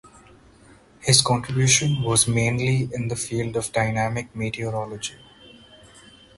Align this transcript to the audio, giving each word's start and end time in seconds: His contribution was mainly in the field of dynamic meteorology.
His 1.01 1.21
contribution 1.21 2.01
was 2.01 2.27
mainly 2.27 2.89
in 2.91 3.07
the 3.09 3.15
field 3.15 3.55
of 3.55 3.71
dynamic 3.71 4.35
meteorology. 4.35 5.13